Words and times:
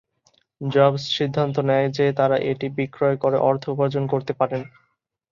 Jobs 0.61 1.03
সিদ্ধান্ত 1.17 1.55
নেন 1.61 1.85
যে 1.97 2.05
তারা 2.19 2.37
এটি 2.51 2.67
বিক্রয় 2.77 3.17
করে 3.17 3.37
অর্থ 3.49 3.63
উপার্জন 3.69 4.03
করতে 4.13 4.33
পারেন। 4.33 4.61